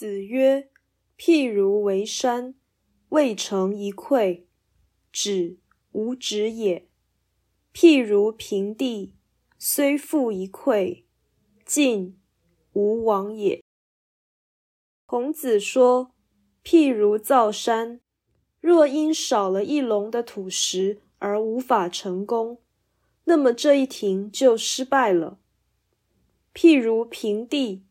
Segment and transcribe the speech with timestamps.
[0.00, 0.70] 子曰
[1.18, 2.54] ：“譬如为山，
[3.10, 4.44] 未成一篑，
[5.12, 5.58] 止，
[5.92, 6.86] 无止也；
[7.74, 9.12] 譬如平地，
[9.58, 11.04] 虽覆一篑，
[11.66, 12.18] 进，
[12.72, 13.62] 无往也。”
[15.04, 16.14] 孔子说
[16.64, 18.00] ：“譬如造山，
[18.58, 22.62] 若因少了一笼的土石而无法成功，
[23.24, 25.38] 那么这一亭就失败了。
[26.54, 27.84] 譬如平地。”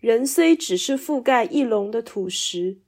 [0.00, 2.78] 人虽只是覆盖一笼的土石，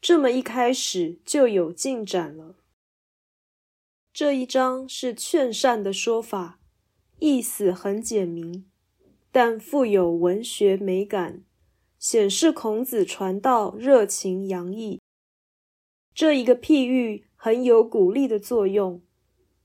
[0.00, 2.56] 这么一开始就有进展了。
[4.12, 6.58] 这一章是劝善的说法，
[7.20, 8.68] 意思很简明，
[9.30, 11.44] 但富有文学美感，
[12.00, 15.00] 显示孔子传道热情洋溢。
[16.12, 19.00] 这一个譬喻很有鼓励的作用，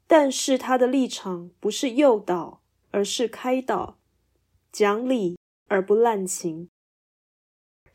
[0.05, 2.61] 但是他的立场不是诱导，
[2.91, 3.97] 而是开导，
[4.71, 5.35] 讲理
[5.67, 6.69] 而不滥情。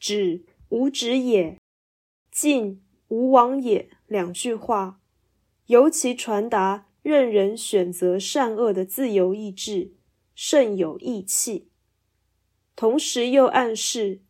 [0.00, 1.58] 止，无止也；
[2.32, 3.90] 进无往也。
[4.06, 4.98] 两句话，
[5.66, 9.92] 尤其传达任人选择善恶的自由意志，
[10.34, 11.68] 甚有義氣。
[12.74, 14.22] 同时又暗示，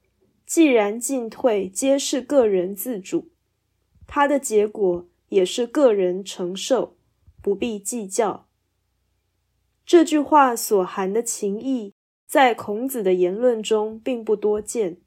[0.45, 3.31] 既然进退皆是个人自主，
[4.07, 6.97] 它的结果也是个人承受，
[7.41, 8.49] 不必计较。
[9.87, 11.95] 这句话所含的情意，
[12.27, 14.99] 在孔子的言论中并不多见。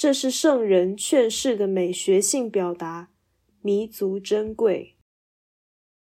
[0.00, 3.10] 这是圣人劝世的美学性表达，
[3.60, 4.96] 弥足珍贵。